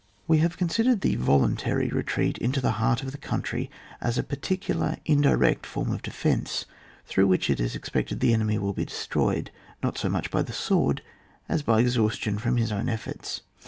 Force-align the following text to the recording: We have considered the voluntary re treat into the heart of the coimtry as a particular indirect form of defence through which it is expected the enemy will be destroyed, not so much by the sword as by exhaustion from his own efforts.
We 0.27 0.39
have 0.39 0.57
considered 0.57 1.01
the 1.01 1.13
voluntary 1.15 1.89
re 1.89 2.01
treat 2.01 2.39
into 2.39 2.59
the 2.59 2.71
heart 2.81 3.03
of 3.03 3.11
the 3.11 3.19
coimtry 3.19 3.69
as 4.01 4.17
a 4.17 4.23
particular 4.23 4.97
indirect 5.05 5.63
form 5.67 5.91
of 5.91 6.01
defence 6.01 6.65
through 7.05 7.27
which 7.27 7.51
it 7.51 7.59
is 7.59 7.75
expected 7.75 8.19
the 8.19 8.33
enemy 8.33 8.57
will 8.57 8.73
be 8.73 8.85
destroyed, 8.85 9.51
not 9.83 9.99
so 9.99 10.09
much 10.09 10.31
by 10.31 10.41
the 10.41 10.53
sword 10.53 11.03
as 11.47 11.61
by 11.61 11.81
exhaustion 11.81 12.39
from 12.39 12.57
his 12.57 12.71
own 12.71 12.89
efforts. 12.89 13.41